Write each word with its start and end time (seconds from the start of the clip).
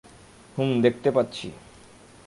হুমম, 0.57 0.81
দেখতে 0.81 1.09
পাচ্ছি। 1.11 1.47